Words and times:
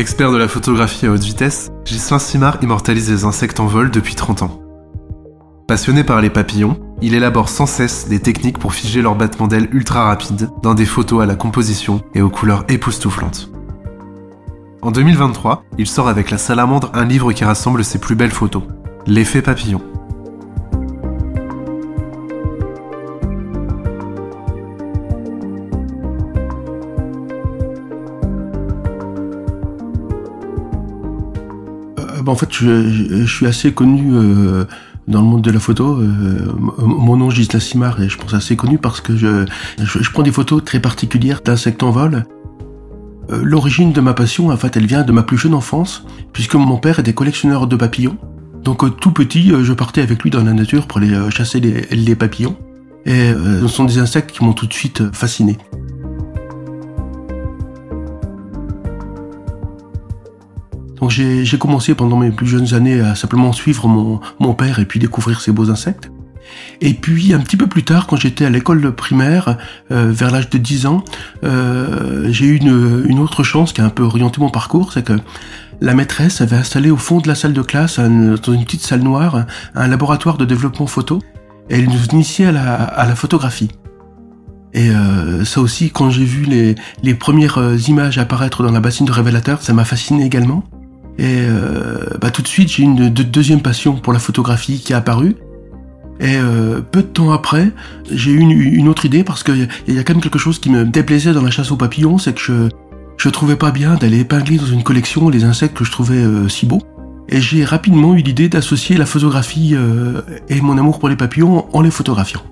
Expert 0.00 0.32
de 0.32 0.38
la 0.38 0.48
photographie 0.48 1.04
à 1.04 1.10
haute 1.10 1.24
vitesse, 1.24 1.70
Ghislain 1.84 2.18
Simard 2.18 2.56
immortalise 2.62 3.10
les 3.10 3.26
insectes 3.26 3.60
en 3.60 3.66
vol 3.66 3.90
depuis 3.90 4.14
30 4.14 4.40
ans. 4.40 4.62
Passionné 5.68 6.04
par 6.04 6.22
les 6.22 6.30
papillons, 6.30 6.80
il 7.02 7.12
élabore 7.12 7.50
sans 7.50 7.66
cesse 7.66 8.08
des 8.08 8.18
techniques 8.18 8.58
pour 8.58 8.72
figer 8.72 9.02
leurs 9.02 9.14
battements 9.14 9.46
d'ailes 9.46 9.68
ultra 9.72 10.04
rapides 10.04 10.48
dans 10.62 10.72
des 10.72 10.86
photos 10.86 11.22
à 11.22 11.26
la 11.26 11.34
composition 11.34 12.00
et 12.14 12.22
aux 12.22 12.30
couleurs 12.30 12.64
époustouflantes. 12.70 13.50
En 14.80 14.90
2023, 14.90 15.64
il 15.76 15.86
sort 15.86 16.08
avec 16.08 16.30
la 16.30 16.38
salamandre 16.38 16.90
un 16.94 17.04
livre 17.04 17.34
qui 17.34 17.44
rassemble 17.44 17.84
ses 17.84 17.98
plus 17.98 18.14
belles 18.14 18.30
photos, 18.30 18.62
L'effet 19.06 19.42
papillon. 19.42 19.82
Bah, 32.30 32.34
en 32.34 32.36
fait, 32.36 32.52
je, 32.52 33.24
suis 33.26 33.46
assez 33.46 33.72
connu 33.72 34.12
euh, 34.12 34.64
dans 35.08 35.20
le 35.20 35.26
monde 35.26 35.42
de 35.42 35.50
la 35.50 35.58
photo. 35.58 35.98
Euh, 35.98 36.52
mon 36.78 37.16
nom 37.16 37.28
Gisela 37.28 37.58
Simard 37.58 38.00
et 38.00 38.08
je 38.08 38.16
pense 38.16 38.34
assez 38.34 38.54
connu 38.54 38.78
parce 38.78 39.00
que 39.00 39.16
je, 39.16 39.46
je, 39.78 40.10
prends 40.12 40.22
des 40.22 40.30
photos 40.30 40.64
très 40.64 40.78
particulières 40.78 41.40
d'insectes 41.44 41.82
en 41.82 41.90
vol. 41.90 42.24
Euh, 43.32 43.40
l'origine 43.42 43.92
de 43.92 44.00
ma 44.00 44.14
passion, 44.14 44.50
en 44.50 44.56
fait, 44.56 44.76
elle 44.76 44.86
vient 44.86 45.02
de 45.02 45.10
ma 45.10 45.24
plus 45.24 45.38
jeune 45.38 45.54
enfance, 45.54 46.04
puisque 46.32 46.54
mon 46.54 46.76
père 46.76 47.00
était 47.00 47.14
collectionneur 47.14 47.66
de 47.66 47.74
papillons. 47.74 48.16
Donc 48.62 49.00
tout 49.00 49.10
petit, 49.10 49.52
je 49.60 49.72
partais 49.72 50.02
avec 50.02 50.22
lui 50.22 50.30
dans 50.30 50.44
la 50.44 50.52
nature 50.52 50.86
pour 50.86 50.98
aller 50.98 51.16
chasser 51.30 51.58
les, 51.58 51.88
les 51.90 52.14
papillons. 52.14 52.56
Et 53.06 53.32
ce 53.32 53.66
sont 53.66 53.86
des 53.86 53.98
insectes 53.98 54.30
qui 54.30 54.44
m'ont 54.44 54.52
tout 54.52 54.66
de 54.66 54.72
suite 54.74 55.02
fasciné. 55.12 55.56
J'ai 61.44 61.58
commencé 61.58 61.94
pendant 61.94 62.16
mes 62.16 62.30
plus 62.30 62.46
jeunes 62.46 62.74
années 62.74 63.00
à 63.00 63.14
simplement 63.14 63.52
suivre 63.52 63.88
mon, 63.88 64.54
père 64.54 64.78
et 64.78 64.84
puis 64.84 64.98
découvrir 64.98 65.40
ces 65.40 65.52
beaux 65.52 65.70
insectes. 65.70 66.10
Et 66.80 66.94
puis 66.94 67.32
un 67.32 67.38
petit 67.40 67.56
peu 67.56 67.66
plus 67.66 67.84
tard, 67.84 68.06
quand 68.06 68.16
j'étais 68.16 68.44
à 68.44 68.50
l'école 68.50 68.92
primaire, 68.94 69.56
euh, 69.92 70.10
vers 70.10 70.30
l'âge 70.30 70.50
de 70.50 70.58
10 70.58 70.86
ans, 70.86 71.04
euh, 71.44 72.28
j'ai 72.30 72.46
eu 72.46 72.56
une, 72.56 73.18
autre 73.20 73.42
chance 73.42 73.72
qui 73.72 73.80
a 73.80 73.84
un 73.84 73.90
peu 73.90 74.02
orienté 74.02 74.40
mon 74.40 74.50
parcours, 74.50 74.92
c'est 74.92 75.04
que 75.04 75.12
la 75.80 75.94
maîtresse 75.94 76.40
avait 76.40 76.56
installé 76.56 76.90
au 76.90 76.96
fond 76.96 77.20
de 77.20 77.28
la 77.28 77.34
salle 77.34 77.52
de 77.52 77.62
classe, 77.62 77.98
dans 77.98 78.52
une 78.52 78.64
petite 78.64 78.82
salle 78.82 79.02
noire, 79.02 79.46
un 79.74 79.88
laboratoire 79.88 80.36
de 80.36 80.44
développement 80.44 80.86
photo, 80.86 81.20
et 81.68 81.78
elle 81.78 81.88
nous 81.88 82.04
initiait 82.12 82.46
à 82.46 82.52
la, 83.06 83.14
photographie. 83.14 83.70
Et 84.72 84.90
euh, 84.90 85.44
ça 85.44 85.60
aussi, 85.60 85.90
quand 85.90 86.10
j'ai 86.10 86.24
vu 86.24 86.44
les, 86.44 86.74
les 87.02 87.14
premières 87.14 87.58
images 87.88 88.18
apparaître 88.18 88.62
dans 88.62 88.72
la 88.72 88.80
bassine 88.80 89.06
de 89.06 89.12
révélateur, 89.12 89.62
ça 89.62 89.72
m'a 89.72 89.84
fasciné 89.84 90.24
également. 90.24 90.64
Et 91.18 91.44
euh, 91.46 92.06
bah, 92.20 92.30
tout 92.30 92.42
de 92.42 92.48
suite, 92.48 92.70
j'ai 92.70 92.82
une 92.82 93.10
deuxième 93.10 93.60
passion 93.60 93.94
pour 93.96 94.12
la 94.12 94.18
photographie 94.18 94.80
qui 94.80 94.92
est 94.92 94.96
apparue. 94.96 95.36
Et 96.20 96.36
euh, 96.36 96.80
peu 96.80 97.02
de 97.02 97.06
temps 97.06 97.30
après, 97.32 97.70
j'ai 98.10 98.30
eu 98.30 98.38
une, 98.40 98.88
autre 98.88 99.06
idée 99.06 99.24
parce 99.24 99.42
qu'il 99.42 99.68
y, 99.88 99.98
a 99.98 100.04
quand 100.04 100.14
même 100.14 100.22
quelque 100.22 100.38
chose 100.38 100.58
qui 100.58 100.68
me 100.70 100.84
déplaisait 100.84 101.32
dans 101.32 101.42
la 101.42 101.50
chasse 101.50 101.70
aux 101.70 101.76
papillons, 101.76 102.18
c'est 102.18 102.34
que 102.34 102.40
je 102.40 102.68
je 103.16 103.28
trouvais 103.28 103.56
pas 103.56 103.70
bien 103.70 103.96
d'aller 103.96 104.20
épingler 104.20 104.56
dans 104.56 104.64
une 104.64 104.82
collection 104.82 105.28
les 105.28 105.44
insectes 105.44 105.76
que 105.76 105.84
je 105.84 105.90
trouvais 105.90 106.16
euh, 106.16 106.48
si 106.48 106.64
beaux. 106.64 106.80
Et 107.28 107.38
j'ai 107.38 107.66
rapidement 107.66 108.14
eu 108.14 108.22
l'idée 108.22 108.48
d'associer 108.48 108.96
la 108.96 109.04
photographie 109.04 109.76
et 110.48 110.60
mon 110.62 110.78
amour 110.78 110.98
pour 110.98 111.08
les 111.08 111.16
papillons 111.16 111.66
en 111.72 111.80
les 111.80 111.92
photographiant. 111.92 112.42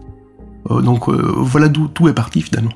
donc 0.70 1.08
voilà 1.08 1.66
d'où 1.66 1.88
tout 1.88 2.06
est 2.06 2.12
parti 2.12 2.42
finalement. 2.42 2.70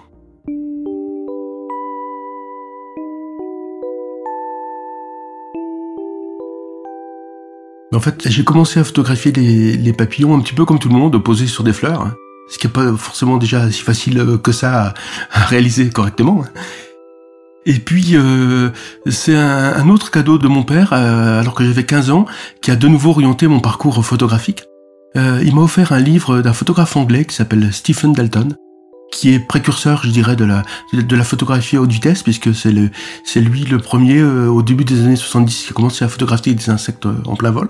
En 7.94 8.00
fait, 8.00 8.26
j'ai 8.26 8.42
commencé 8.42 8.80
à 8.80 8.84
photographier 8.84 9.32
les, 9.32 9.92
papillons 9.92 10.34
un 10.34 10.41
petit 10.41 10.54
peu 10.54 10.64
comme 10.64 10.78
tout 10.78 10.88
le 10.88 10.94
monde, 10.94 11.22
posés 11.22 11.47
sur 11.47 11.62
des 11.62 11.75
fleurs, 11.75 12.00
hein. 12.00 12.14
ce 12.48 12.58
qui 12.58 12.66
n'est 12.66 12.72
pas 12.72 12.91
forcément 12.97 13.36
déjà 13.36 13.70
si 13.70 13.82
facile 13.82 14.19
euh, 14.19 14.38
que 14.38 14.50
ça 14.50 14.94
à, 15.30 15.41
réaliser 15.44 15.91
correctement. 15.91 16.42
Hein. 16.42 16.60
Et 17.66 17.75
puis, 17.75 18.16
euh, 18.16 18.70
c'est 19.06 19.36
un, 19.36 19.88
autre 19.88 20.10
cadeau 20.10 20.38
de 20.38 20.48
mon 20.48 20.62
père, 20.62 20.92
euh, 20.92 21.41
alors 21.41 21.54
que 21.54 21.64
j'avais 21.64 21.84
15 21.84 22.10
ans, 22.10 22.25
qui 22.62 22.70
a 22.70 22.76
de 22.76 22.88
nouveau 22.88 23.10
orienté 23.10 23.47
mon 23.47 23.60
parcours 23.60 24.04
photographique. 24.04 24.64
il 25.14 25.54
m'a 25.54 25.60
offert 25.60 25.92
un 25.92 26.00
livre 26.00 26.41
d'un 26.41 26.54
photographe 26.54 26.97
anglais 26.97 27.25
qui 27.26 27.36
s'appelle 27.36 27.72
Stephen 27.72 28.14
Dalton, 28.14 28.56
qui 29.12 29.32
est 29.34 29.38
précurseur, 29.38 30.00
je 30.02 30.10
dirais, 30.10 30.34
de 30.34 30.44
la, 30.44 30.64
de 30.94 31.14
la 31.14 31.22
photographie 31.22 31.76
à 31.76 31.82
haute 31.82 31.92
vitesse, 31.92 32.22
puisque 32.25 32.52
c'est 32.54 33.41
lui 33.41 33.64
le 33.64 33.78
premier, 33.78 34.25
au 34.25 34.62
début 34.62 34.84
des 34.84 35.04
années 35.04 35.14
70, 35.14 35.64
qui 35.66 35.70
a 35.70 35.72
commencé 35.75 36.04
à 36.04 36.08
photographier 36.08 36.54
des 36.54 36.70
insectes 36.70 37.06
en 37.26 37.36
plein 37.36 37.52
vol. 37.52 37.69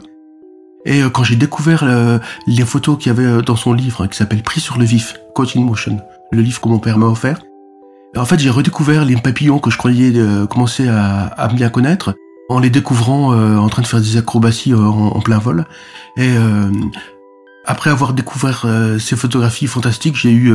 Et 0.84 1.02
euh, 1.02 1.10
quand 1.10 1.24
j'ai 1.24 1.36
découvert 1.36 1.84
euh, 1.84 2.18
les 2.46 2.64
photos 2.64 2.98
qu'il 2.98 3.08
y 3.08 3.10
avait 3.10 3.24
euh, 3.24 3.42
dans 3.42 3.56
son 3.56 3.72
livre, 3.72 4.06
qui 4.06 4.16
s'appelle 4.16 4.42
Pris 4.42 4.60
sur 4.60 4.78
le 4.78 4.84
vif, 4.84 5.14
Caught 5.34 5.56
in 5.56 5.60
Motion, 5.60 5.98
le 6.32 6.42
livre 6.42 6.60
que 6.60 6.68
mon 6.68 6.78
père 6.78 6.98
m'a 6.98 7.06
offert, 7.06 7.40
en 8.16 8.24
fait 8.24 8.38
j'ai 8.38 8.50
redécouvert 8.50 9.04
les 9.04 9.16
papillons 9.16 9.58
que 9.58 9.70
je 9.70 9.78
croyais 9.78 10.12
commencer 10.50 10.88
à, 10.88 11.26
à, 11.26 11.48
bien 11.48 11.70
connaître, 11.70 12.14
en 12.50 12.58
les 12.58 12.68
découvrant 12.68 13.34
en 13.34 13.68
train 13.70 13.80
de 13.80 13.86
faire 13.86 14.00
des 14.00 14.18
acrobaties 14.18 14.74
en, 14.74 15.18
plein 15.20 15.38
vol. 15.38 15.64
Et 16.18 16.30
après 17.64 17.88
avoir 17.88 18.12
découvert 18.12 18.66
ces 19.00 19.16
photographies 19.16 19.66
fantastiques, 19.66 20.16
j'ai 20.16 20.32
eu 20.32 20.52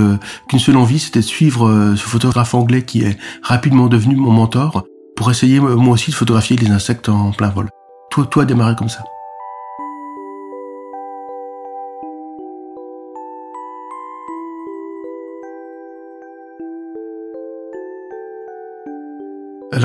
qu'une 0.48 0.60
seule 0.60 0.78
envie, 0.78 1.00
c'était 1.00 1.22
de 1.22 1.26
suivre 1.26 1.96
ce 1.96 2.04
photographe 2.04 2.54
anglais 2.54 2.84
qui 2.84 3.02
est 3.02 3.18
rapidement 3.42 3.88
devenu 3.88 4.16
mon 4.16 4.32
mentor, 4.32 4.84
pour 5.16 5.32
essayer 5.32 5.60
moi 5.60 5.96
aussi 5.96 6.12
de 6.12 6.16
photographier 6.16 6.58
les 6.58 6.70
insectes 6.70 7.10
en 7.10 7.32
plein 7.32 7.50
vol. 7.50 7.70
Tout, 8.12 8.26
tout 8.26 8.40
a 8.40 8.46
démarré 8.46 8.76
comme 8.76 8.90
ça. 8.90 9.00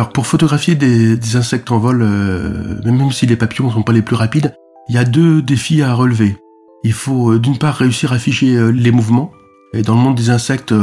Alors 0.02 0.12
pour 0.12 0.26
photographier 0.26 0.74
des, 0.74 1.36
insectes 1.36 1.70
en 1.70 1.78
vol, 1.78 2.02
euh, 2.02 2.82
même 2.82 3.12
si 3.12 3.24
les 3.24 3.36
papillons 3.36 3.68
ne 3.68 3.72
sont 3.72 3.84
pas 3.84 3.92
les 3.92 4.02
plus 4.02 4.16
rapides, 4.16 4.52
il 4.88 4.96
y 4.96 4.98
a 4.98 5.04
deux 5.04 5.42
défis 5.42 5.80
à 5.80 5.94
relever. 5.94 6.36
Il 6.82 6.92
faut 6.92 7.30
euh, 7.30 7.38
d'une 7.38 7.56
part 7.56 7.76
réussir 7.76 8.12
à 8.12 8.18
figer 8.18 8.56
euh, 8.56 8.70
les 8.70 8.90
mouvements. 8.90 9.30
Et 9.74 9.82
dans 9.82 9.94
le 9.94 10.00
monde 10.00 10.16
des 10.16 10.30
insectes, 10.30 10.74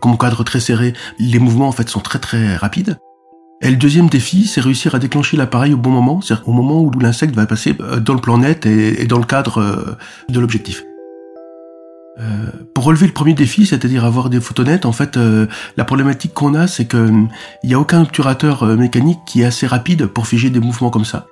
comme 0.00 0.16
cadre 0.16 0.44
très 0.44 0.60
serré, 0.60 0.92
les 1.18 1.40
mouvements 1.40 1.66
en 1.66 1.72
fait 1.72 1.88
sont 1.88 1.98
très 1.98 2.20
très 2.20 2.54
rapides. 2.54 2.98
Et 3.62 3.68
le 3.68 3.76
deuxième 3.76 4.08
défi, 4.08 4.46
c'est 4.46 4.60
réussir 4.60 4.94
à 4.94 5.00
déclencher 5.00 5.36
l'appareil 5.36 5.74
au 5.74 5.76
bon 5.76 5.90
moment, 5.90 6.20
c'est-à-dire 6.20 6.48
au 6.48 6.52
moment 6.52 6.80
où 6.82 6.92
l'insecte 7.00 7.34
va 7.34 7.46
passer 7.46 7.74
dans 7.74 8.14
le 8.14 8.20
plan 8.20 8.38
net 8.38 8.64
et 8.64 9.06
dans 9.06 9.18
le 9.18 9.26
cadre 9.26 9.98
de 10.28 10.40
l'objectif. 10.40 10.84
Euh, 12.20 12.50
pour 12.74 12.84
relever 12.84 13.06
le 13.06 13.12
premier 13.12 13.32
défi, 13.32 13.66
c'est-à-dire 13.66 14.04
avoir 14.04 14.28
des 14.28 14.40
photos 14.40 14.66
nettes, 14.66 14.84
en 14.84 14.92
fait, 14.92 15.16
euh, 15.16 15.46
la 15.76 15.84
problématique 15.84 16.34
qu'on 16.34 16.54
a, 16.54 16.66
c'est 16.66 16.86
qu'il 16.86 17.28
n'y 17.64 17.74
a 17.74 17.80
aucun 17.80 18.02
obturateur 18.02 18.62
euh, 18.62 18.76
mécanique 18.76 19.20
qui 19.26 19.40
est 19.40 19.46
assez 19.46 19.66
rapide 19.66 20.06
pour 20.06 20.26
figer 20.26 20.50
des 20.50 20.60
mouvements 20.60 20.90
comme 20.90 21.04
ça. 21.04 21.26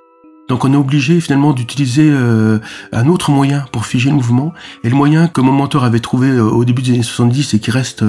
Donc 0.47 0.65
on 0.65 0.73
est 0.73 0.77
obligé 0.77 1.21
finalement 1.21 1.53
d'utiliser 1.53 2.11
un 2.11 3.07
autre 3.07 3.29
moyen 3.29 3.65
pour 3.71 3.85
figer 3.85 4.09
le 4.09 4.15
mouvement. 4.15 4.51
Et 4.83 4.89
le 4.89 4.95
moyen 4.95 5.27
que 5.27 5.41
mon 5.41 5.51
mentor 5.51 5.83
avait 5.83 5.99
trouvé 5.99 6.39
au 6.39 6.65
début 6.65 6.81
des 6.81 6.93
années 6.93 7.03
70 7.03 7.53
et 7.53 7.59
qui 7.59 7.69
reste 7.69 8.03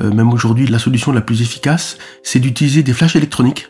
même 0.00 0.32
aujourd'hui 0.32 0.66
la 0.66 0.80
solution 0.80 1.12
la 1.12 1.20
plus 1.20 1.42
efficace, 1.42 1.96
c'est 2.24 2.40
d'utiliser 2.40 2.82
des 2.82 2.92
flashs 2.92 3.14
électroniques. 3.14 3.68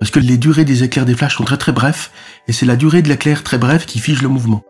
Parce 0.00 0.10
que 0.10 0.18
les 0.18 0.38
durées 0.38 0.64
des 0.64 0.82
éclairs 0.82 1.04
des 1.04 1.14
flashs 1.14 1.36
sont 1.36 1.44
très 1.44 1.58
très 1.58 1.72
brefs, 1.72 2.10
et 2.46 2.54
c'est 2.54 2.64
la 2.64 2.74
durée 2.74 3.02
de 3.02 3.08
l'éclair 3.10 3.42
très 3.42 3.58
bref 3.58 3.84
qui 3.84 3.98
fige 3.98 4.22
le 4.22 4.28
mouvement. 4.28 4.64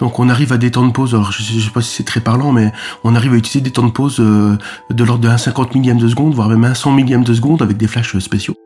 Donc 0.00 0.18
on 0.18 0.28
arrive 0.28 0.52
à 0.52 0.58
des 0.58 0.70
temps 0.70 0.86
de 0.86 0.92
pause, 0.92 1.14
alors 1.14 1.32
je 1.32 1.42
sais, 1.42 1.60
sais 1.60 1.70
pas 1.70 1.80
si 1.80 1.90
c'est 1.90 2.04
très 2.04 2.20
parlant, 2.20 2.52
mais 2.52 2.72
on 3.04 3.14
arrive 3.14 3.32
à 3.32 3.36
utiliser 3.36 3.60
des 3.60 3.70
temps 3.70 3.86
de 3.86 3.92
pause 3.92 4.16
euh, 4.20 4.58
de 4.90 5.04
l'ordre 5.04 5.22
de 5.22 5.28
1,50 5.28 5.76
millième 5.76 5.98
de 5.98 6.08
seconde, 6.08 6.34
voire 6.34 6.48
même 6.48 6.64
un 6.64 6.74
100 6.74 6.92
millième 6.92 7.24
de 7.24 7.32
seconde 7.32 7.62
avec 7.62 7.76
des 7.76 7.86
flashs 7.86 8.18
spéciaux. 8.18 8.56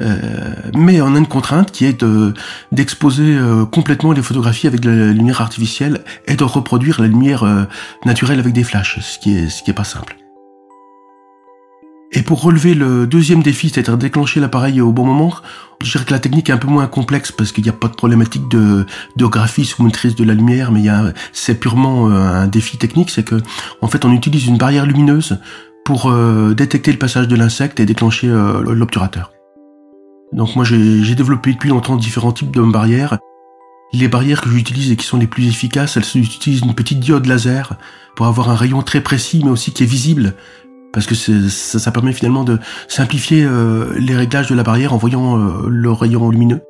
Euh, 0.00 0.54
mais 0.76 1.00
on 1.00 1.14
a 1.14 1.18
une 1.18 1.26
contrainte 1.26 1.72
qui 1.72 1.84
est 1.84 2.04
d'exposer 2.70 3.36
euh, 3.36 3.64
complètement 3.64 4.12
les 4.12 4.22
photographies 4.22 4.68
avec 4.68 4.80
de 4.80 4.90
la 4.90 5.12
lumière 5.12 5.40
artificielle 5.40 6.04
et 6.26 6.36
de 6.36 6.44
reproduire 6.44 7.00
la 7.00 7.08
lumière 7.08 7.42
euh, 7.42 7.64
naturelle 8.04 8.38
avec 8.38 8.52
des 8.52 8.64
flashs, 8.64 9.00
ce 9.00 9.18
qui 9.18 9.36
est, 9.36 9.48
ce 9.48 9.62
qui 9.62 9.70
est 9.70 9.74
pas 9.74 9.84
simple. 9.84 10.16
Et 12.12 12.22
pour 12.22 12.42
relever 12.42 12.74
le 12.74 13.06
deuxième 13.06 13.42
défi, 13.42 13.68
c'est-à-dire 13.68 13.98
déclencher 13.98 14.40
l'appareil 14.40 14.80
au 14.80 14.92
bon 14.92 15.04
moment, 15.04 15.34
je 15.82 15.92
dirais 15.92 16.04
que 16.04 16.12
la 16.12 16.18
technique 16.18 16.48
est 16.48 16.52
un 16.52 16.58
peu 16.58 16.68
moins 16.68 16.86
complexe 16.86 17.32
parce 17.32 17.52
qu'il 17.52 17.64
n'y 17.64 17.70
a 17.70 17.74
pas 17.74 17.88
de 17.88 17.94
problématique 17.94 18.48
de, 18.48 18.86
graphisme 19.18 19.82
ou 19.82 19.86
maîtrise 19.86 20.14
de 20.14 20.24
la 20.24 20.32
lumière, 20.32 20.72
mais 20.72 20.84
c'est 21.32 21.60
purement 21.60 22.08
euh, 22.08 22.42
un 22.42 22.46
défi 22.46 22.78
technique, 22.78 23.10
c'est 23.10 23.24
que, 23.24 23.36
en 23.82 23.88
fait, 23.88 24.06
on 24.06 24.12
utilise 24.12 24.46
une 24.46 24.56
barrière 24.56 24.86
lumineuse 24.86 25.38
pour 25.84 26.10
euh, 26.10 26.54
détecter 26.54 26.92
le 26.92 26.98
passage 26.98 27.28
de 27.28 27.36
l'insecte 27.36 27.78
et 27.78 27.84
déclencher 27.84 28.28
euh, 28.28 28.62
l'obturateur. 28.62 29.32
Donc 30.32 30.56
moi, 30.56 30.64
j'ai 30.64 31.14
développé 31.14 31.52
depuis 31.52 31.68
longtemps 31.68 31.96
différents 31.96 32.32
types 32.32 32.54
de 32.54 32.62
barrières. 32.62 33.18
Les 33.92 34.08
barrières 34.08 34.42
que 34.42 34.50
j'utilise 34.50 34.90
et 34.90 34.96
qui 34.96 35.06
sont 35.06 35.16
les 35.16 35.26
plus 35.26 35.46
efficaces, 35.48 35.96
elles 35.96 36.22
utilisent 36.22 36.60
une 36.60 36.74
petite 36.74 37.00
diode 37.00 37.26
laser 37.26 37.74
pour 38.16 38.26
avoir 38.26 38.50
un 38.50 38.54
rayon 38.54 38.82
très 38.82 39.00
précis, 39.00 39.40
mais 39.42 39.50
aussi 39.50 39.72
qui 39.72 39.82
est 39.82 39.86
visible 39.86 40.34
parce 40.92 41.06
que 41.06 41.14
ça, 41.14 41.90
permet 41.90 42.12
finalement 42.12 42.44
de 42.44 42.58
simplifier 42.88 43.44
euh, 43.44 43.92
les 43.98 44.16
réglages 44.16 44.48
de 44.48 44.54
la 44.54 44.62
barrière 44.62 44.92
en 44.92 44.96
voyant 44.96 45.38
euh, 45.38 45.68
le 45.68 45.92
rayon 45.92 46.30
lumineux. 46.30 46.62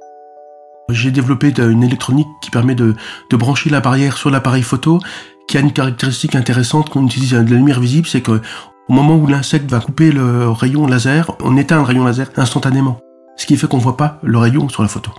J'ai 0.90 1.10
développé 1.10 1.52
une 1.58 1.82
électronique 1.82 2.28
qui 2.42 2.50
permet 2.50 2.74
de, 2.74 2.94
brancher 3.30 3.70
la 3.70 3.80
barrière 3.80 4.16
sur 4.16 4.30
l'appareil 4.30 4.62
photo, 4.62 5.00
qui 5.46 5.58
a 5.58 5.60
une 5.60 5.72
caractéristique 5.72 6.34
intéressante 6.34 6.90
quand 6.90 7.00
on 7.00 7.06
utilise 7.06 7.32
de 7.32 7.36
la 7.36 7.56
lumière 7.56 7.80
visible, 7.80 8.06
c'est 8.06 8.22
que 8.22 8.40
au 8.88 8.92
moment 8.92 9.16
où 9.16 9.26
l'insecte 9.26 9.70
va 9.70 9.80
couper 9.80 10.12
le 10.12 10.50
rayon 10.50 10.86
laser, 10.86 11.30
on 11.42 11.58
éteint 11.58 11.76
le 11.76 11.82
rayon 11.82 12.04
laser 12.04 12.30
instantanément, 12.36 13.00
ce 13.36 13.44
qui 13.44 13.56
fait 13.58 13.66
qu'on 13.66 13.78
voit 13.78 13.98
pas 13.98 14.18
le 14.22 14.38
rayon 14.38 14.70
sur 14.70 14.82
la 14.82 14.88
photo. 14.88 15.10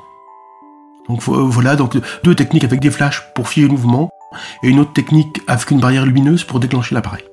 Donc 1.07 1.22
voilà, 1.24 1.75
donc 1.75 1.98
deux 2.24 2.36
techniques 2.36 2.63
avec 2.63 2.80
des 2.80 2.92
flashs 2.92 3.24
pour 3.36 3.48
fier 3.48 3.63
le 3.63 3.69
mouvement, 3.69 4.10
et 4.63 4.69
une 4.69 4.80
autre 4.80 4.94
technique 4.94 5.42
avec 5.48 5.69
une 5.69 5.80
barrière 5.80 6.06
lumineuse 6.06 6.44
pour 6.44 6.60
déclencher 6.60 6.96
l'appareil. 6.96 7.24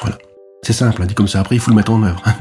Voilà. 0.00 0.18
C'est 0.64 0.72
simple, 0.72 1.02
hein, 1.02 1.06
dit 1.06 1.14
comme 1.14 1.26
ça. 1.26 1.40
Après, 1.40 1.56
il 1.56 1.60
faut 1.60 1.72
le 1.72 1.76
mettre 1.76 1.90
en 1.90 2.00
œuvre. 2.04 2.22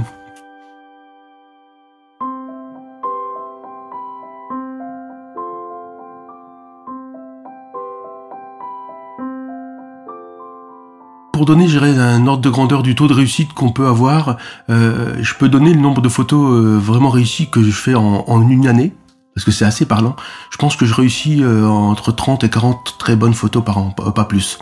pour 11.34 11.48
donner, 11.48 11.66
un 11.76 12.28
ordre 12.28 12.44
de 12.44 12.50
grandeur 12.52 12.84
du 12.84 12.94
taux 12.94 13.08
de 13.08 13.16
réussite 13.16 13.54
qu'on 13.54 13.72
peut 13.72 13.88
avoir, 13.88 14.38
euh, 14.70 15.16
je 15.24 15.34
peux 15.34 15.50
donner 15.50 15.74
le 15.74 15.82
nombre 15.82 16.04
de 16.04 16.10
photos 16.10 16.54
euh, 16.54 16.78
vraiment 16.78 17.10
réussies 17.10 17.50
que 17.50 17.64
je 17.64 17.72
fais 17.72 17.96
en, 17.96 18.48
une 18.48 18.68
année, 18.68 18.94
parce 19.34 19.46
que 19.46 19.50
c'est 19.50 19.66
assez 19.66 19.88
parlant. 19.88 20.16
Je 20.52 20.58
pense 20.58 20.76
que 20.76 20.86
je 20.86 20.94
réussis 20.94 21.42
euh, 21.42 21.66
entre 21.66 22.12
30 22.12 22.44
et 22.44 22.50
40 22.52 22.98
très 23.00 23.16
bonnes 23.16 23.34
photos 23.34 23.64
par 23.64 23.80
an, 23.80 23.90
pas 23.90 24.26
plus. 24.26 24.60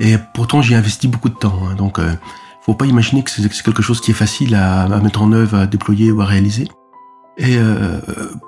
Et 0.00 0.16
pourtant, 0.32 0.62
j'y 0.62 0.74
investi 0.74 1.08
beaucoup 1.08 1.28
de 1.28 1.34
temps. 1.34 1.60
Hein, 1.68 1.74
donc, 1.74 2.00
faut 2.64 2.74
pas 2.74 2.86
imaginer 2.86 3.22
que 3.22 3.30
c'est 3.30 3.62
quelque 3.62 3.82
chose 3.82 4.00
qui 4.00 4.10
est 4.10 4.14
facile 4.14 4.54
à, 4.54 4.88
mettre 5.00 5.22
en 5.22 5.32
œuvre, 5.32 5.58
à 5.58 5.66
déployer 5.66 6.10
ou 6.10 6.22
à 6.22 6.24
réaliser. 6.24 6.68
Et 7.36 7.58
euh, 7.58 7.98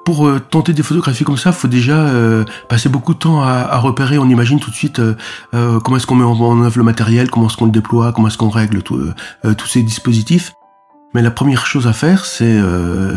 pour 0.04 0.26
euh, 0.26 0.38
tenter 0.38 0.72
des 0.72 0.82
photographies 0.82 1.24
comme 1.24 1.36
ça, 1.36 1.50
faut 1.52 1.68
déjà 1.68 1.96
euh, 1.96 2.44
passer 2.68 2.88
beaucoup 2.88 3.14
de 3.14 3.18
temps 3.18 3.42
à, 3.42 3.76
repérer. 3.78 4.16
On 4.16 4.28
imagine 4.28 4.60
tout 4.60 4.70
de 4.70 4.76
suite 4.76 5.00
comment 5.52 5.96
est-ce 5.96 6.06
qu'on 6.06 6.14
met 6.14 6.24
en, 6.24 6.62
œuvre 6.62 6.78
le 6.78 6.84
matériel, 6.84 7.30
comment 7.30 7.48
est-ce 7.48 7.56
qu'on 7.56 7.66
le 7.66 7.72
déploie, 7.72 8.12
comment 8.12 8.28
est-ce 8.28 8.38
qu'on 8.38 8.48
règle 8.48 8.82
tous 8.82 9.66
ces 9.66 9.82
dispositifs. 9.82 10.52
Mais 11.14 11.22
la 11.22 11.30
première 11.30 11.66
chose 11.66 11.86
à 11.86 11.92
faire, 11.92 12.24
c'est 12.24 12.58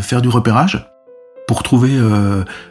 faire 0.00 0.22
du 0.22 0.28
repérage 0.28 0.86
pour 1.46 1.62
trouver 1.64 1.98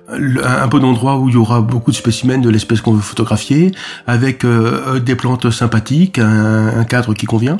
un 0.08 0.68
bon 0.68 0.86
endroit 0.86 1.18
où 1.18 1.30
il 1.30 1.36
y 1.36 1.38
aura 1.38 1.62
beaucoup 1.62 1.92
de 1.92 1.96
spécimens 1.96 2.40
de 2.40 2.50
l'espèce 2.50 2.82
qu'on 2.82 2.94
veut 2.94 3.02
photographier, 3.02 3.72
avec 4.08 4.46
des 4.46 5.16
plantes 5.16 5.50
sympathiques, 5.52 6.20
un 6.20 6.84
cadre 6.86 7.14
qui 7.14 7.26
convient. 7.26 7.58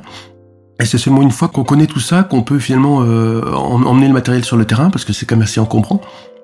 Et 0.80 0.86
c'est 0.86 0.98
seulement 0.98 1.22
une 1.22 1.32
fois 1.32 1.50
qu'on 1.50 1.64
connaît 1.64 1.88
tout 1.88 2.00
ça 2.00 2.24
qu'on 2.24 2.42
peut 2.42 2.60
finalement 2.60 3.02
euh, 3.02 3.42
emmener 3.54 4.08
le 4.08 4.14
matériel 4.14 4.46
sur 4.46 4.58
le 4.58 4.66
terrain, 4.66 4.90
parce 4.90 5.06
que 5.06 5.14
c'est 5.14 5.26
quand 5.26 5.36
même 5.36 5.44
assez 5.44 5.60
encombrant. 5.60 6.02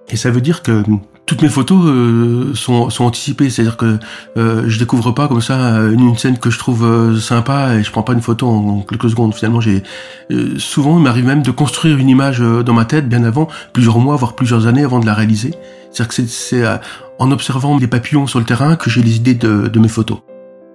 Et 0.09 0.17
ça 0.17 0.29
veut 0.29 0.41
dire 0.41 0.61
que 0.61 0.83
toutes 1.25 1.41
mes 1.41 1.49
photos 1.49 1.85
euh, 1.85 2.53
sont, 2.53 2.89
sont, 2.89 3.05
anticipées, 3.05 3.49
c'est-à-dire 3.49 3.77
que 3.77 3.97
euh, 4.37 4.63
je 4.67 4.77
découvre 4.77 5.11
pas 5.11 5.27
comme 5.27 5.41
ça 5.41 5.79
une, 5.79 6.15
scène 6.17 6.37
que 6.37 6.51
je 6.51 6.59
trouve 6.59 6.85
euh, 6.85 7.17
sympa 7.17 7.75
et 7.75 7.83
je 7.83 7.91
prends 7.91 8.03
pas 8.03 8.13
une 8.13 8.21
photo 8.21 8.47
en, 8.47 8.81
quelques 8.81 9.09
secondes. 9.09 9.33
Finalement, 9.33 9.59
j'ai 9.59 9.81
souvent 10.57 10.97
il 10.97 11.03
m'arrive 11.03 11.25
même 11.25 11.41
de 11.41 11.51
construire 11.51 11.97
une 11.97 12.09
image 12.09 12.39
dans 12.39 12.73
ma 12.73 12.85
tête 12.85 13.09
bien 13.09 13.23
avant, 13.23 13.47
plusieurs 13.73 13.99
mois 13.99 14.15
voire 14.15 14.33
plusieurs 14.33 14.67
années 14.67 14.83
avant 14.83 14.99
de 14.99 15.05
la 15.05 15.13
réaliser. 15.13 15.53
C'est-à-dire 15.91 16.15
que 16.15 16.23
c'est 16.27 16.63
en 17.19 17.31
observant 17.31 17.77
des 17.77 17.87
papillons 17.87 18.27
sur 18.27 18.39
le 18.39 18.45
terrain 18.45 18.75
que 18.75 18.89
j'ai 18.89 19.01
les 19.01 19.15
idées 19.15 19.33
de, 19.33 19.67
de 19.67 19.79
mes 19.79 19.87
photos. 19.87 20.19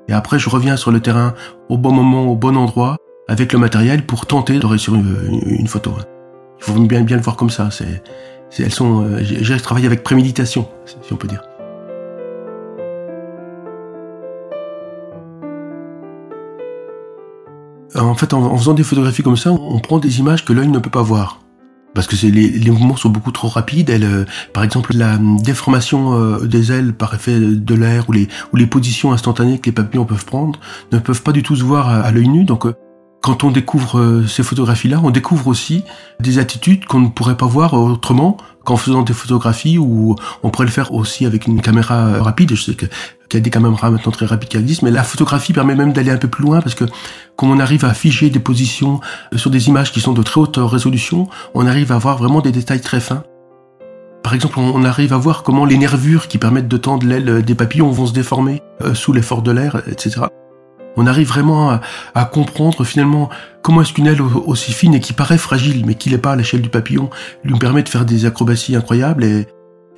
Et 0.08 0.12
après, 0.12 0.38
je 0.38 0.48
reviens 0.48 0.76
sur 0.76 0.90
le 0.90 1.00
terrain 1.00 1.34
au 1.68 1.78
bon 1.78 1.92
moment, 1.92 2.26
au 2.26 2.34
bon 2.34 2.56
endroit, 2.56 2.96
avec 3.30 3.52
le 3.52 3.60
matériel 3.60 4.04
pour 4.04 4.26
tenter 4.26 4.58
de 4.58 4.66
réussir 4.66 4.92
une, 4.92 5.68
photo. 5.68 5.94
Il 6.58 6.64
faut 6.64 6.80
bien, 6.80 7.02
bien 7.02 7.16
le 7.16 7.22
voir 7.22 7.36
comme 7.36 7.48
ça. 7.48 7.70
C'est, 7.70 8.02
elles 8.58 8.72
sont, 8.72 9.04
euh, 9.04 9.20
j'ai 9.22 9.56
travaillé 9.58 9.86
avec 9.86 10.02
préméditation, 10.02 10.68
si 10.84 11.12
on 11.12 11.16
peut 11.16 11.28
dire. 11.28 11.42
En 17.94 18.14
fait, 18.16 18.34
en, 18.34 18.56
faisant 18.56 18.74
des 18.74 18.82
photographies 18.82 19.22
comme 19.22 19.36
ça, 19.36 19.52
on 19.52 19.78
prend 19.78 19.98
des 19.98 20.18
images 20.18 20.44
que 20.44 20.52
l'œil 20.52 20.68
ne 20.68 20.80
peut 20.80 20.90
pas 20.90 21.02
voir. 21.02 21.40
Parce 21.94 22.08
que 22.08 22.16
les, 22.26 22.48
les, 22.50 22.70
mouvements 22.70 22.96
sont 22.96 23.10
beaucoup 23.10 23.32
trop 23.32 23.48
rapides. 23.48 23.90
Elle, 23.90 24.04
euh, 24.04 24.24
par 24.52 24.64
exemple, 24.64 24.92
la 24.96 25.18
déformation 25.18 26.14
euh, 26.14 26.46
des 26.46 26.72
ailes 26.72 26.94
par 26.94 27.14
effet 27.14 27.38
de 27.38 27.74
l'air 27.74 28.08
ou 28.08 28.12
les, 28.12 28.26
ou 28.52 28.56
les 28.56 28.66
positions 28.66 29.12
instantanées 29.12 29.60
que 29.60 29.66
les 29.66 29.72
papillons 29.72 30.04
peuvent 30.04 30.24
prendre 30.24 30.58
ne 30.90 30.98
peuvent 30.98 31.22
pas 31.22 31.32
du 31.32 31.44
tout 31.44 31.54
se 31.54 31.62
voir 31.62 31.88
à, 31.88 32.00
à 32.00 32.10
l'œil 32.10 32.28
nu. 32.28 32.44
Donc, 32.44 32.66
quand 33.20 33.44
on 33.44 33.50
découvre 33.50 33.98
euh, 33.98 34.26
ces 34.26 34.42
photographies-là, 34.42 35.00
on 35.02 35.10
découvre 35.10 35.46
aussi 35.48 35.84
des 36.20 36.38
attitudes 36.38 36.86
qu'on 36.86 37.00
ne 37.00 37.08
pourrait 37.08 37.36
pas 37.36 37.46
voir 37.46 37.74
autrement 37.74 38.36
qu'en 38.64 38.76
faisant 38.76 39.02
des 39.02 39.12
photographies 39.12 39.78
ou 39.78 40.16
on 40.42 40.50
pourrait 40.50 40.66
le 40.66 40.70
faire 40.72 40.92
aussi 40.92 41.26
avec 41.26 41.46
une 41.46 41.60
caméra 41.60 41.94
euh, 41.94 42.22
rapide. 42.22 42.54
Je 42.54 42.62
sais 42.62 42.74
qu'il 42.74 42.88
y 43.34 43.36
a 43.36 43.40
des 43.40 43.50
caméras 43.50 43.90
maintenant 43.90 44.12
très 44.12 44.26
rapides 44.26 44.48
qui 44.48 44.56
existent, 44.56 44.86
mais 44.86 44.90
la 44.90 45.02
photographie 45.02 45.52
permet 45.52 45.74
même 45.74 45.92
d'aller 45.92 46.10
un 46.10 46.16
peu 46.16 46.28
plus 46.28 46.44
loin 46.44 46.60
parce 46.60 46.74
que 46.74 46.84
comme 47.36 47.50
on 47.50 47.58
arrive 47.58 47.84
à 47.84 47.92
figer 47.92 48.30
des 48.30 48.40
positions 48.40 49.00
euh, 49.34 49.38
sur 49.38 49.50
des 49.50 49.68
images 49.68 49.92
qui 49.92 50.00
sont 50.00 50.12
de 50.12 50.22
très 50.22 50.40
haute 50.40 50.58
résolution, 50.58 51.28
on 51.54 51.66
arrive 51.66 51.92
à 51.92 51.98
voir 51.98 52.16
vraiment 52.16 52.40
des 52.40 52.52
détails 52.52 52.80
très 52.80 53.00
fins. 53.00 53.22
Par 54.22 54.34
exemple, 54.34 54.58
on 54.58 54.84
arrive 54.84 55.14
à 55.14 55.16
voir 55.16 55.42
comment 55.42 55.64
les 55.64 55.78
nervures 55.78 56.28
qui 56.28 56.36
permettent 56.36 56.68
de 56.68 56.76
tendre 56.76 57.06
l'aile 57.06 57.42
des 57.42 57.54
papillons 57.54 57.90
vont 57.90 58.06
se 58.06 58.12
déformer 58.12 58.62
sous 58.92 59.14
l'effort 59.14 59.40
de 59.40 59.50
l'air, 59.50 59.82
etc. 59.88 60.26
On 60.96 61.06
arrive 61.06 61.28
vraiment 61.28 61.78
à, 62.14 62.24
comprendre 62.24 62.84
finalement 62.84 63.30
comment 63.62 63.82
est-ce 63.82 63.92
qu'une 63.92 64.06
aile 64.06 64.20
aussi 64.22 64.72
fine 64.72 64.94
et 64.94 65.00
qui 65.00 65.12
paraît 65.12 65.38
fragile 65.38 65.84
mais 65.86 65.94
qui 65.94 66.10
n'est 66.10 66.18
pas 66.18 66.32
à 66.32 66.36
l'échelle 66.36 66.62
du 66.62 66.68
papillon 66.68 67.10
lui 67.44 67.54
permet 67.58 67.82
de 67.82 67.88
faire 67.88 68.04
des 68.04 68.26
acrobaties 68.26 68.76
incroyables 68.76 69.24
et 69.24 69.46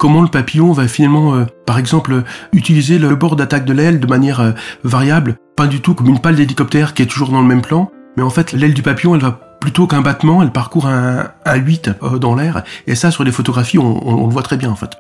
comment 0.03 0.23
le 0.23 0.29
papillon 0.29 0.73
va 0.73 0.89
finalement, 0.89 1.37
euh, 1.37 1.45
par 1.65 1.79
exemple, 1.79 2.25
utiliser 2.53 2.99
le 2.99 3.15
bord 3.15 3.37
d'attaque 3.37 3.65
de 3.65 3.73
l'aile 3.73 4.01
de 4.01 4.07
manière 4.09 4.41
euh, 4.41 4.51
variable, 4.83 5.37
pas 5.57 5.69
du 5.69 5.81
tout 5.81 5.95
comme 5.95 6.09
une 6.09 6.21
pale 6.21 6.35
d'hélicoptère 6.35 6.93
qui 6.93 7.03
est 7.03 7.07
toujours 7.07 7.29
dans 7.29 7.41
le 7.41 7.47
même 7.47 7.63
plan, 7.63 7.89
mais 8.17 8.25
en 8.25 8.31
fait 8.31 8.51
l'aile 8.53 8.75
du 8.75 8.83
papillon 8.83 9.15
elle 9.15 9.21
va 9.21 9.39
plutôt 9.61 9.87
qu'un 9.87 10.01
battement, 10.01 10.43
elle 10.43 10.51
parcourt 10.51 10.89
un, 10.89 11.31
un 11.45 11.55
8 11.55 11.91
euh, 12.03 12.19
dans 12.19 12.35
l'air 12.35 12.65
et 12.89 12.97
ça 12.97 13.13
sur 13.13 13.23
les 13.23 13.31
photographies 13.31 13.79
on, 13.79 14.27
le 14.27 14.33
voit 14.33 14.43
très 14.43 14.57
bien 14.57 14.71
en 14.71 14.77
fait. 14.77 14.91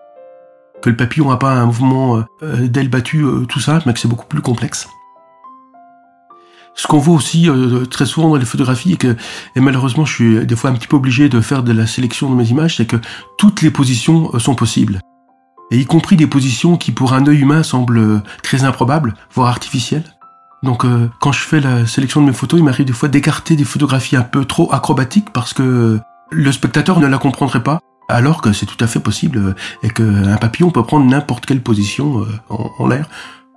Que 0.83 0.89
le 0.89 0.97
papillon 0.97 1.31
n'a 1.31 1.37
pas 1.37 1.51
un 1.51 1.67
mouvement 1.67 2.25
d'aile 2.41 2.89
battue 2.89 3.25
tout 3.49 3.61
simple 3.61 3.83
mais 3.87 3.93
que 3.93 3.99
c'est 3.99 4.09
beaucoup 4.09 4.27
plus 4.27 4.41
complexe. 4.41 4.89
Ce 6.75 6.87
qu'on 6.87 6.99
voit 6.99 7.14
aussi 7.14 7.49
euh, 7.49 7.85
très 7.85 8.07
souvent 8.07 8.31
dans 8.31 8.37
les 8.37 8.45
photographies, 8.45 8.93
et, 8.93 8.97
que, 8.97 9.17
et 9.57 9.61
malheureusement 9.61 10.05
je 10.05 10.12
suis 10.12 10.47
des 10.47 10.57
fois 10.57 10.71
un 10.71 10.75
petit 10.75 10.87
peu 10.87 10.97
obligé 10.97 11.29
de 11.29 11.41
faire 11.41 11.62
de 11.62 11.73
la 11.73 11.87
sélection 11.87 12.31
de 12.31 12.35
mes 12.35 12.49
images, 12.49 12.76
c'est 12.76 12.87
que 12.87 12.97
toutes 13.38 13.62
les 13.62 13.71
positions 13.71 14.31
euh, 14.35 14.38
sont 14.38 14.55
possibles. 14.55 15.00
Et 15.71 15.79
y 15.79 15.87
compris 15.87 16.17
des 16.17 16.26
positions 16.26 16.76
qui 16.76 16.93
pour 16.93 17.14
un 17.14 17.26
œil 17.26 17.41
humain 17.41 17.62
semblent 17.62 17.99
euh, 17.99 18.23
très 18.43 18.64
improbables, 18.64 19.14
voire 19.35 19.49
artificielles. 19.49 20.05
Donc 20.62 20.87
quand 21.19 21.33
je 21.33 21.41
fais 21.41 21.59
la 21.59 21.87
sélection 21.87 22.21
de 22.21 22.26
mes 22.26 22.33
photos, 22.33 22.61
il 22.61 22.62
m'arrive 22.62 22.87
des 22.87 22.93
fois 22.93 23.09
d'écarter 23.09 23.57
des 23.57 23.64
photographies 23.64 24.14
un 24.14 24.23
peu 24.23 24.45
trop 24.45 24.73
acrobatiques 24.73 25.33
parce 25.33 25.52
que 25.55 25.99
le 26.31 26.52
spectateur 26.52 27.00
ne 27.00 27.09
la 27.09 27.19
comprendrait 27.19 27.64
pas, 27.64 27.81
alors 28.09 28.41
que 28.41 28.52
c'est 28.52 28.67
tout 28.67 28.76
à 28.79 28.87
fait 28.87 29.00
possible 29.00 29.57
et 29.83 29.91
qu'un 29.91 30.37
papillon 30.37 30.71
peut 30.71 30.85
prendre 30.85 31.05
n'importe 31.05 31.47
quelle 31.47 31.61
position 31.61 32.25
en 32.49 32.87
l'air 32.87 33.09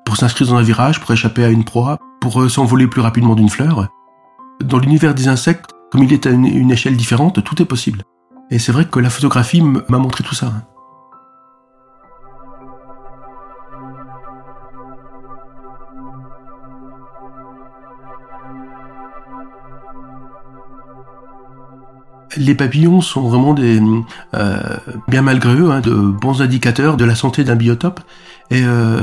pour 0.03 0.17
s'inscrire 0.17 0.47
dans 0.47 0.55
un 0.55 0.63
virage, 0.63 0.99
pour 0.99 1.11
échapper 1.11 1.43
à 1.43 1.49
une 1.49 1.63
proie, 1.63 1.99
euh, 2.41 2.49
s'envoler 2.49 2.87
plus 2.87 3.01
rapidement 3.01 3.35
d'une 3.35 3.49
fleur. 3.49 3.87
Dans 4.63 4.77
l'univers 4.77 5.13
des 5.13 5.27
insectes, 5.27 5.71
comme 5.91 6.03
il 6.03 6.13
est 6.13 6.25
à 6.25 6.31
une 6.31 6.71
échelle 6.71 6.97
différente, 6.97 7.43
tout 7.43 7.61
est 7.61 7.65
possible. 7.65 8.03
Et 8.51 8.59
c'est 8.59 8.71
vrai 8.71 8.85
que 8.85 8.99
la 8.99 9.09
photographie 9.09 9.61
m'a 9.61 9.97
montré 9.97 10.23
tout 10.23 10.35
ça. 10.35 10.51
Les 22.37 22.53
papillons 22.53 22.99
sont 23.01 23.21
vraiment 23.21 23.53
des, 23.53 23.81
euh, 24.33 24.59
bien 25.07 25.21
malgré 25.21 25.55
eux, 25.55 25.71
hein, 25.71 25.79
de 25.79 25.93
bons 25.93 26.41
indicateurs 26.41 26.97
de 26.97 27.05
la 27.05 27.15
santé 27.15 27.43
d'un 27.45 27.55
biotope. 27.55 28.01
Et 28.51 28.63
euh, 28.63 29.01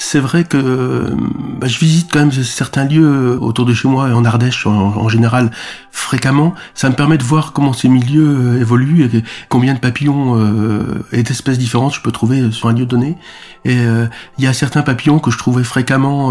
c'est 0.00 0.20
vrai 0.20 0.44
que 0.44 1.12
bah, 1.58 1.66
je 1.66 1.78
visite 1.78 2.08
quand 2.12 2.20
même 2.20 2.32
certains 2.32 2.84
lieux 2.84 3.36
autour 3.40 3.66
de 3.66 3.74
chez 3.74 3.88
moi 3.88 4.08
et 4.08 4.12
en 4.12 4.24
Ardèche 4.24 4.64
en, 4.66 5.08
général 5.08 5.50
fréquemment. 5.90 6.54
Ça 6.74 6.88
me 6.88 6.94
permet 6.94 7.18
de 7.18 7.24
voir 7.24 7.52
comment 7.52 7.72
ces 7.72 7.88
milieux 7.88 8.54
euh, 8.54 8.60
évoluent 8.60 9.04
et 9.04 9.24
combien 9.48 9.74
de 9.74 9.80
papillons 9.80 10.38
euh, 10.38 11.04
et 11.12 11.24
d'espèces 11.24 11.58
différentes 11.58 11.94
je 11.94 12.00
peux 12.00 12.12
trouver 12.12 12.52
sur 12.52 12.68
un 12.68 12.74
lieu 12.74 12.86
donné. 12.86 13.18
Et 13.64 13.76
euh, 13.80 14.06
il 14.38 14.44
y 14.44 14.46
a 14.46 14.52
certains 14.52 14.82
papillons 14.82 15.18
que 15.18 15.32
je 15.32 15.36
trouvais 15.36 15.64
fréquemment 15.64 16.28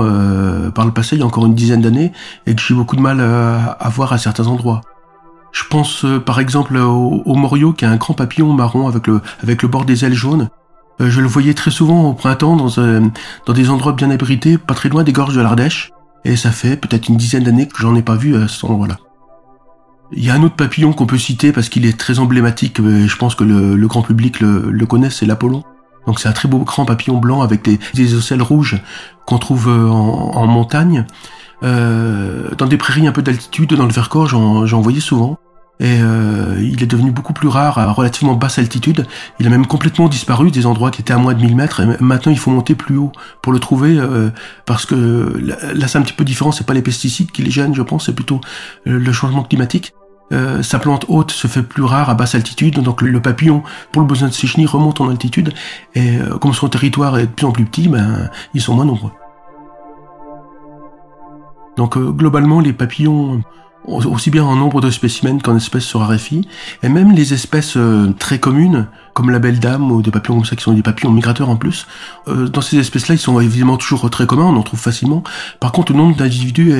par 0.73 0.85
le 0.85 0.91
passé, 0.91 1.17
il 1.17 1.19
y 1.19 1.23
a 1.23 1.25
encore 1.25 1.45
une 1.45 1.55
dizaine 1.55 1.81
d'années, 1.81 2.13
et 2.45 2.55
que 2.55 2.61
j'ai 2.61 2.73
beaucoup 2.73 2.95
de 2.95 3.01
mal 3.01 3.19
à, 3.19 3.89
voir 3.89 4.13
à 4.13 4.17
certains 4.17 4.47
endroits. 4.47 4.81
Je 5.51 5.63
pense 5.69 6.05
par 6.25 6.39
exemple 6.39 6.77
au, 6.77 7.35
Morio 7.35 7.73
qui 7.73 7.83
a 7.83 7.89
un 7.89 7.97
grand 7.97 8.13
papillon 8.13 8.53
marron 8.53 8.87
avec 8.87 9.07
le, 9.07 9.21
avec 9.43 9.61
le 9.61 9.67
bord 9.67 9.83
des 9.85 10.05
ailes 10.05 10.13
jaunes 10.13 10.49
euh, 10.99 11.09
je 11.09 11.21
le 11.21 11.27
voyais 11.27 11.53
très 11.53 11.71
souvent 11.71 12.09
au 12.09 12.13
printemps 12.13 12.55
dans, 12.55 12.79
euh, 12.79 13.01
dans 13.45 13.53
des 13.53 13.69
endroits 13.69 13.93
bien 13.93 14.09
abrités, 14.09 14.57
pas 14.57 14.73
très 14.73 14.89
loin 14.89 15.03
des 15.03 15.13
gorges 15.13 15.35
de 15.35 15.41
l'Ardèche. 15.41 15.91
Et 16.25 16.35
ça 16.35 16.51
fait 16.51 16.75
peut-être 16.75 17.07
une 17.07 17.17
dizaine 17.17 17.43
d'années 17.43 17.67
que 17.67 17.79
j'en 17.79 17.95
ai 17.95 18.01
pas 18.01 18.15
vu 18.15 18.35
à 18.35 18.47
cet 18.47 18.63
endroit-là. 18.65 18.97
Il 20.11 20.23
y 20.23 20.29
a 20.29 20.33
un 20.33 20.43
autre 20.43 20.55
papillon 20.55 20.93
qu'on 20.93 21.05
peut 21.05 21.17
citer 21.17 21.51
parce 21.51 21.69
qu'il 21.69 21.85
est 21.85 21.97
très 21.97 22.19
emblématique, 22.19 22.77
je 22.81 23.15
pense 23.17 23.35
que 23.35 23.43
le, 23.43 23.87
grand 23.87 24.01
public 24.01 24.39
le, 24.39 24.85
connaît, 24.85 25.09
c'est 25.09 25.25
l'Apollon. 25.25 25.63
Donc 26.05 26.19
c'est 26.19 26.29
un 26.29 26.33
très 26.33 26.47
beau 26.47 26.59
grand 26.59 26.85
papillon 26.85 27.17
blanc 27.17 27.41
avec 27.41 27.61
des, 27.63 27.77
des 27.93 28.15
ocelles 28.15 28.41
rouges 28.41 28.81
qu'on 29.25 29.37
trouve 29.37 29.67
euh, 29.67 29.89
en, 29.89 30.47
montagne. 30.47 31.05
Dans 31.61 32.67
des 32.67 32.77
prairies 32.77 33.07
un 33.07 33.11
peu 33.11 33.21
d'altitude, 33.21 33.73
dans 33.73 33.85
le 33.85 33.91
Vercors, 33.91 34.27
j'en 34.27 34.81
voyais 34.81 34.99
souvent 35.01 35.37
et 35.79 35.99
euh, 36.01 36.55
il 36.59 36.81
est 36.81 36.87
devenu 36.87 37.11
beaucoup 37.11 37.33
plus 37.33 37.47
rare 37.47 37.77
à 37.77 37.91
relativement 37.91 38.33
basse 38.33 38.57
altitude. 38.57 39.05
Il 39.39 39.45
a 39.45 39.49
même 39.49 39.67
complètement 39.67 40.09
disparu 40.09 40.49
des 40.49 40.65
endroits 40.65 40.89
qui 40.89 41.01
étaient 41.01 41.13
à 41.13 41.17
moins 41.17 41.35
de 41.35 41.41
1000 41.41 41.55
mètres. 41.55 41.81
Maintenant, 41.99 42.31
il 42.31 42.39
faut 42.39 42.49
monter 42.49 42.73
plus 42.73 42.97
haut 42.97 43.11
pour 43.41 43.53
le 43.53 43.59
trouver 43.59 43.97
euh, 43.97 44.29
parce 44.65 44.85
que 44.85 45.39
là, 45.39 45.87
c'est 45.87 45.97
un 45.97 46.01
petit 46.01 46.13
peu 46.13 46.23
différent. 46.23 46.51
C'est 46.51 46.65
pas 46.65 46.73
les 46.73 46.81
pesticides 46.81 47.31
qui 47.31 47.43
les 47.43 47.51
gênent, 47.51 47.75
je 47.75 47.83
pense, 47.83 48.07
c'est 48.07 48.15
plutôt 48.15 48.41
euh, 48.87 48.97
le 48.97 49.11
changement 49.11 49.43
climatique. 49.43 49.93
Euh, 50.33 50.61
sa 50.63 50.79
plante 50.79 51.05
haute 51.07 51.31
se 51.31 51.47
fait 51.47 51.63
plus 51.63 51.83
rare 51.83 52.09
à 52.09 52.13
basse 52.15 52.35
altitude, 52.35 52.81
donc 52.81 53.01
le, 53.01 53.21
papillon, 53.21 53.63
pour 53.91 54.01
le 54.01 54.07
besoin 54.07 54.27
de 54.27 54.33
ses 54.33 54.47
chenilles, 54.47 54.67
remonte 54.67 54.99
en 54.99 55.09
altitude. 55.09 55.53
Et 55.93 56.17
comme 56.41 56.53
son 56.53 56.67
territoire 56.69 57.17
est 57.17 57.27
de 57.27 57.31
plus 57.31 57.45
en 57.45 57.51
plus 57.51 57.65
petit, 57.65 57.87
ben 57.87 58.29
ils 58.53 58.61
sont 58.61 58.75
moins 58.75 58.83
nombreux. 58.83 59.11
Donc 61.77 61.97
globalement, 61.97 62.59
les 62.59 62.73
papillons 62.73 63.41
aussi 63.87 64.29
bien 64.29 64.43
en 64.43 64.55
nombre 64.55 64.81
de 64.81 64.89
spécimens 64.89 65.39
qu'en 65.39 65.55
espèces 65.55 65.85
se 65.85 65.97
raréfient, 65.97 66.47
et 66.83 66.89
même 66.89 67.11
les 67.13 67.33
espèces 67.33 67.77
euh, 67.77 68.13
très 68.19 68.39
communes, 68.39 68.87
comme 69.13 69.29
la 69.29 69.39
belle 69.39 69.59
dame 69.59 69.91
ou 69.91 70.01
des 70.01 70.11
papillons 70.11 70.37
comme 70.37 70.45
ça 70.45 70.55
qui 70.55 70.63
sont 70.63 70.73
des 70.73 70.83
papillons 70.83 71.11
migrateurs 71.11 71.49
en 71.49 71.55
plus, 71.55 71.87
euh, 72.27 72.47
dans 72.47 72.61
ces 72.61 72.77
espèces-là, 72.77 73.15
ils 73.15 73.19
sont 73.19 73.39
évidemment 73.39 73.77
toujours 73.77 74.09
très 74.09 74.27
communs, 74.27 74.45
on 74.45 74.57
en 74.57 74.63
trouve 74.63 74.79
facilement. 74.79 75.23
Par 75.59 75.71
contre, 75.71 75.93
le 75.93 75.97
nombre 75.97 76.15
d'individus 76.15 76.71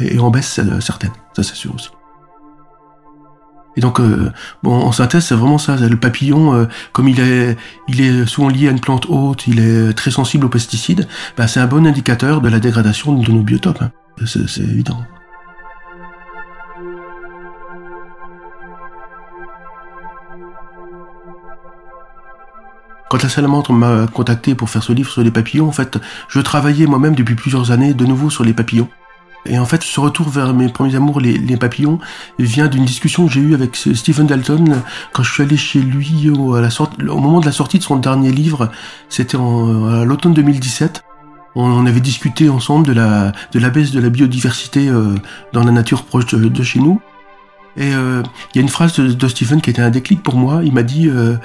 est, 0.00 0.18
en 0.18 0.30
baisse 0.30 0.58
euh, 0.58 0.80
certaine, 0.80 1.12
ça 1.34 1.42
c'est 1.42 1.54
sûr 1.54 1.74
aussi. 1.74 1.90
Et 3.76 3.80
donc, 3.80 4.00
bon, 4.64 4.74
en 4.74 4.90
synthèse, 4.90 5.26
c'est 5.26 5.36
vraiment 5.36 5.58
ça. 5.58 5.76
Le 5.76 5.96
papillon, 5.96 6.66
comme 6.92 7.08
il 7.08 7.20
est, 7.20 7.56
il 7.86 8.00
est 8.00 8.26
souvent 8.26 8.48
lié 8.48 8.66
à 8.66 8.72
une 8.72 8.80
plante 8.80 9.06
haute, 9.08 9.46
il 9.46 9.60
est 9.60 9.92
très 9.92 10.10
sensible 10.10 10.46
aux 10.46 10.48
pesticides. 10.48 11.06
Bah, 11.36 11.46
c'est 11.46 11.60
un 11.60 11.68
bon 11.68 11.86
indicateur 11.86 12.40
de 12.40 12.48
la 12.48 12.58
dégradation 12.58 13.12
de 13.12 13.30
nos 13.30 13.42
biotopes. 13.42 13.80
Hein. 13.80 13.92
C'est 14.26 14.62
évident. 14.62 15.04
Quand 23.08 23.22
la 23.22 23.28
salamandre 23.28 23.72
m'a 23.72 24.06
contacté 24.06 24.54
pour 24.54 24.68
faire 24.68 24.82
ce 24.82 24.92
livre 24.92 25.10
sur 25.10 25.22
les 25.22 25.30
papillons, 25.30 25.68
en 25.68 25.72
fait, 25.72 25.98
je 26.28 26.40
travaillais 26.40 26.86
moi-même 26.86 27.14
depuis 27.14 27.34
plusieurs 27.34 27.70
années 27.70 27.94
de 27.94 28.04
nouveau 28.04 28.28
sur 28.28 28.44
les 28.44 28.52
papillons. 28.52 28.88
Et 29.46 29.58
en 29.58 29.64
fait, 29.64 29.82
ce 29.82 29.98
retour 29.98 30.28
vers 30.28 30.52
mes 30.52 30.68
premiers 30.68 30.96
amours, 30.96 31.20
les, 31.20 31.56
papillons, 31.56 31.98
vient 32.38 32.66
d'une 32.66 32.84
discussion 32.84 33.26
que 33.26 33.32
j'ai 33.32 33.40
eue 33.40 33.54
avec 33.54 33.76
Stephen 33.76 34.26
Dalton 34.26 34.82
quand 35.12 35.22
je 35.22 35.32
suis 35.32 35.42
allé 35.42 35.56
chez 35.56 35.80
lui 35.80 36.28
au, 36.28 36.60
moment 37.18 37.40
de 37.40 37.46
la 37.46 37.52
sortie 37.52 37.78
de 37.78 37.82
son 37.82 37.96
dernier 37.96 38.30
livre. 38.30 38.70
C'était 39.08 39.38
à 39.38 40.04
l'automne 40.04 40.34
2017. 40.34 41.02
On 41.54 41.86
avait 41.86 42.00
discuté 42.00 42.50
ensemble 42.50 42.86
de 42.86 42.92
la, 42.92 43.32
de 43.52 43.58
la 43.58 43.70
baisse 43.70 43.90
de 43.90 44.00
la 44.00 44.10
biodiversité 44.10 44.88
euh, 44.88 45.14
dans 45.52 45.64
la 45.64 45.72
nature 45.72 46.04
proche 46.04 46.26
de, 46.26 46.62
chez 46.62 46.78
nous. 46.78 47.00
Et 47.76 47.94
euh, 47.94 48.22
il 48.52 48.58
y 48.58 48.60
a 48.60 48.62
une 48.62 48.68
phrase 48.68 48.94
de, 48.94 49.28
Stephen 49.28 49.60
qui 49.60 49.70
était 49.70 49.82
un 49.82 49.90
déclic 49.90 50.22
pour 50.22 50.36
moi. 50.36 50.60
Il 50.62 50.74
m'a 50.74 50.82
dit 50.82 51.08
euh, 51.08 51.36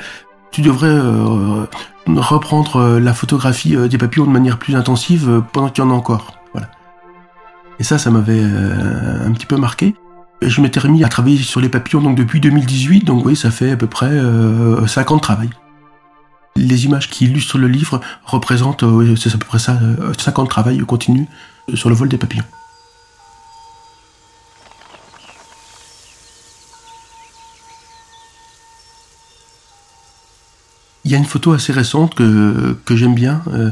tu 0.53 0.61
devrais 0.61 0.87
euh, 0.87 1.65
reprendre 2.07 2.77
euh, 2.77 2.99
la 2.99 3.13
photographie 3.13 3.75
euh, 3.75 3.87
des 3.87 3.97
papillons 3.97 4.25
de 4.25 4.31
manière 4.31 4.59
plus 4.59 4.75
intensive 4.75 5.41
pendant 5.51 5.69
qu'il 5.69 5.83
y 5.83 5.87
en 5.87 5.89
a 5.89 5.93
encore. 5.93 6.37
Voilà. 6.53 6.69
Et 7.79 7.83
ça, 7.83 7.97
ça 7.97 8.11
m'avait 8.11 8.43
un 8.43 9.31
petit 9.31 9.47
peu 9.47 9.57
marqué. 9.57 9.95
Je 10.41 10.61
m'étais 10.61 10.79
remis 10.79 11.03
à 11.03 11.09
travailler 11.09 11.37
sur 11.37 11.59
les 11.59 11.69
papillons 11.69 12.01
donc 12.01 12.15
depuis 12.15 12.39
2018, 12.39 13.03
donc 13.03 13.25
oui, 13.25 13.35
ça 13.35 13.49
fait 13.49 13.71
à 13.71 13.77
peu 13.77 13.87
près 13.87 14.11
euh, 14.11 14.85
5 14.85 15.11
ans. 15.11 15.21
Les 16.55 16.85
images 16.85 17.09
qui 17.09 17.25
illustrent 17.25 17.57
le 17.57 17.67
livre 17.67 17.99
représentent, 18.23 18.83
c'est 19.17 19.33
à 19.33 19.37
peu 19.37 19.45
près 19.45 19.59
ça, 19.59 19.79
5 20.17 20.39
ans 20.39 20.43
de 20.43 20.49
travail 20.49 20.77
continu 20.79 21.27
sur 21.73 21.89
le 21.89 21.95
vol 21.95 22.09
des 22.09 22.17
papillons. 22.17 22.43
Il 31.05 31.11
y 31.11 31.15
a 31.15 31.17
une 31.17 31.25
photo 31.25 31.51
assez 31.51 31.73
récente 31.73 32.15
que, 32.15 32.77
que 32.85 32.95
j'aime 32.95 33.15
bien. 33.15 33.41
Euh, 33.53 33.71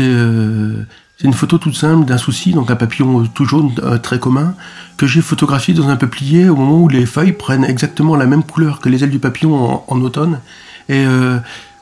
euh, 0.00 0.82
c'est 1.18 1.24
une 1.24 1.32
photo 1.32 1.56
toute 1.56 1.74
simple 1.74 2.04
d'un 2.04 2.18
souci, 2.18 2.52
donc 2.52 2.70
un 2.70 2.76
papillon 2.76 3.24
tout 3.26 3.46
jaune 3.46 3.72
euh, 3.82 3.96
très 3.96 4.18
commun, 4.18 4.54
que 4.98 5.06
j'ai 5.06 5.22
photographié 5.22 5.72
dans 5.72 5.88
un 5.88 5.96
peuplier 5.96 6.50
au 6.50 6.56
moment 6.56 6.78
où 6.78 6.88
les 6.88 7.06
feuilles 7.06 7.32
prennent 7.32 7.64
exactement 7.64 8.16
la 8.16 8.26
même 8.26 8.42
couleur 8.42 8.80
que 8.80 8.90
les 8.90 9.04
ailes 9.04 9.10
du 9.10 9.18
papillon 9.18 9.82
en, 9.88 10.00
automne. 10.02 10.40
Et 10.88 11.04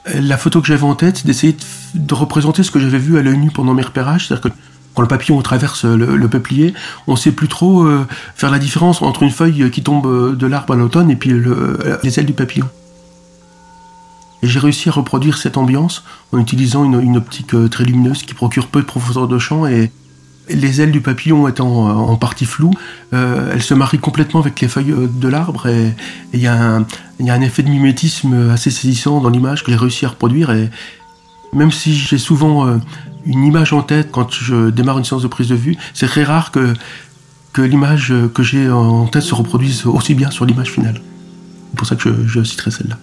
la 0.07 0.37
photo 0.39 0.61
que 0.61 0.67
j'avais 0.67 0.85
en 0.85 0.95
tête, 0.95 1.19
c'est 1.19 1.27
d'essayer 1.27 1.57
de, 1.95 2.15
représenter 2.15 2.63
ce 2.63 2.71
que 2.71 2.79
j'avais 2.79 2.99
vu 2.99 3.19
à 3.19 3.23
l'œil 3.23 3.37
nu 3.37 3.51
pendant 3.51 3.75
mes 3.75 3.83
repérages, 3.83 4.29
c'est-à-dire 4.29 4.51
que 4.51 4.57
quand 4.95 5.03
le 5.03 5.09
papillon 5.09 5.41
traverse 5.43 5.85
le, 5.85 6.29
peuplier, 6.29 6.73
on 7.07 7.17
sait 7.17 7.33
plus 7.33 7.49
trop 7.49 7.87
faire 8.35 8.51
la 8.51 8.59
différence 8.59 9.03
entre 9.03 9.25
une 9.25 9.31
feuille 9.31 9.71
qui 9.71 9.83
tombe 9.83 10.37
de 10.37 10.47
l'arbre 10.47 10.73
à 10.75 10.77
l'automne 10.77 11.11
et 11.11 11.17
puis 11.17 11.33
les 12.03 12.19
ailes 12.19 12.27
du 12.27 12.33
papillon. 12.33 12.69
Et 14.45 14.47
j'ai 14.47 14.59
réussi 14.59 14.91
à 14.91 14.93
reproduire 14.93 15.39
cette 15.39 15.57
ambiance 15.57 16.05
en 16.31 16.39
utilisant 16.39 16.85
une, 16.85 17.17
optique 17.17 17.55
euh, 17.55 17.67
très 17.71 17.83
lumineuse 17.83 18.25
qui 18.25 18.35
procure 18.35 18.67
peu 18.67 18.83
de 18.83 18.85
profondeur 18.85 19.27
de 19.27 19.39
champ 19.39 19.67
et 19.67 19.91
les 20.51 20.83
ailes 20.83 20.93
du 20.93 21.01
papillon 21.01 21.49
étant 21.49 21.89
euh, 21.89 21.93
en 21.93 22.17
partie 22.17 22.45
floues, 22.45 22.75
euh, 23.15 23.53
elles 23.55 23.63
se 23.63 23.73
marient 23.73 24.01
complètement 24.01 24.41
avec 24.41 24.61
les 24.61 24.69
feuilles 24.69 24.95
de 25.09 25.29
l'arbre 25.29 25.67
et 25.67 25.95
il 26.35 26.41
y, 26.41 26.47
a 26.47 26.85
un 27.19 27.41
effet 27.41 27.63
de 27.63 27.71
mimétisme 27.71 28.51
assez 28.51 28.71
saisissant 28.71 29.23
dans 29.23 29.31
l'image 29.31 29.65
que 29.65 29.71
j'ai 29.71 29.79
réussi 29.79 30.05
à 30.05 30.11
reproduire 30.11 30.51
et 30.51 30.69
même 31.55 31.73
si 31.73 31.95
j'ai 31.95 32.19
souvent 32.19 32.69
une 33.25 33.45
image 33.45 33.73
en 33.73 33.81
tête 33.81 34.11
quand 34.13 34.31
je 34.31 34.69
démarre 34.69 34.99
une 34.99 35.05
séance 35.05 35.23
de 35.23 35.29
prise 35.29 35.49
de 35.49 35.55
vue, 35.55 35.79
c'est 35.95 36.07
très 36.07 36.25
rare 36.25 36.51
que, 36.51 36.75
l'image 37.57 38.13
que 38.35 38.43
j'ai 38.43 38.69
en 38.69 39.07
tête 39.07 39.23
se 39.23 39.35
reproduise 39.35 39.87
aussi 39.87 40.15
bien 40.15 40.31
sur 40.31 40.45
l'image 40.45 40.71
finale. 40.71 41.01
C'est 41.71 41.77
pour 41.79 41.87
ça 41.87 41.97
que 41.97 42.27
je 42.27 42.43
citerai 42.43 42.71
celle-là. 42.71 42.99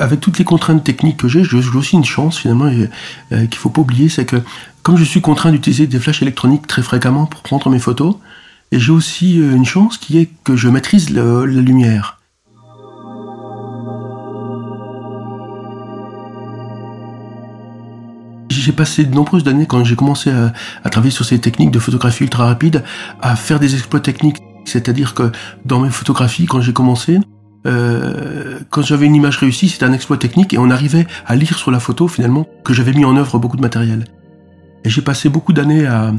Avec 0.00 0.20
toutes 0.20 0.38
les 0.38 0.44
contraintes 0.44 0.82
techniques 0.82 1.18
que 1.18 1.28
j'ai, 1.28 1.44
j'ai 1.44 1.58
aussi 1.58 1.94
une 1.94 2.04
chance 2.04 2.38
finalement 2.38 2.64
euh, 2.64 3.46
qu'il 3.46 3.56
faut 3.56 3.68
pas 3.68 3.82
oublier, 3.82 4.08
c'est 4.08 4.24
que 4.24 4.36
comme 4.82 4.96
je 4.96 5.04
suis 5.04 5.20
contraint 5.20 5.52
d'utiliser 5.52 5.86
des 5.86 5.98
flashs 5.98 6.22
électroniques 6.22 6.66
très 6.66 6.82
fréquemment 6.82 7.26
pour 7.26 7.42
prendre 7.42 7.68
mes 7.68 7.78
photos, 7.78 8.16
et 8.72 8.80
j'ai 8.80 8.92
aussi 8.92 9.40
euh, 9.40 9.54
une 9.54 9.66
chance 9.66 9.98
qui 9.98 10.18
est 10.18 10.30
que 10.42 10.56
je 10.56 10.68
maîtrise 10.68 11.10
la 11.10 11.44
lumière. 11.44 12.16
J'ai 18.48 18.72
passé 18.72 19.04
de 19.04 19.14
nombreuses 19.14 19.46
années 19.48 19.66
quand 19.66 19.84
j'ai 19.84 19.96
commencé 19.96 20.30
à, 20.30 20.90
travailler 20.90 21.10
sur 21.10 21.24
ces 21.24 21.38
techniques 21.38 21.70
de 21.70 21.78
photographie 21.78 22.24
ultra 22.24 22.46
rapide 22.46 22.84
à 23.20 23.36
faire 23.36 23.60
des 23.60 23.74
exploits 23.74 24.00
techniques. 24.00 24.38
C'est-à-dire 24.64 25.14
que 25.14 25.30
dans 25.64 25.80
mes 25.80 25.90
photographies, 25.90 26.46
quand 26.46 26.60
j'ai 26.60 26.72
commencé, 26.72 27.18
euh, 27.66 28.58
quand 28.70 28.82
j'avais 28.82 29.06
une 29.06 29.14
image 29.14 29.38
réussie, 29.38 29.68
c'était 29.68 29.84
un 29.84 29.92
exploit 29.92 30.16
technique 30.16 30.54
et 30.54 30.58
on 30.58 30.70
arrivait 30.70 31.06
à 31.26 31.36
lire 31.36 31.56
sur 31.56 31.70
la 31.70 31.80
photo 31.80 32.08
finalement 32.08 32.46
que 32.64 32.72
j'avais 32.72 32.92
mis 32.92 33.04
en 33.04 33.16
œuvre 33.16 33.38
beaucoup 33.38 33.56
de 33.56 33.62
matériel. 33.62 34.04
Et 34.84 34.90
j'ai 34.90 35.02
passé 35.02 35.28
beaucoup 35.28 35.52
d'années 35.52 35.86
à, 35.86 36.12